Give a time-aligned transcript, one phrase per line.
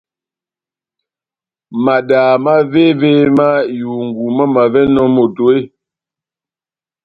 [1.83, 5.67] Madaha mávévémá ihungu mamavɛnɔni moto eeeh?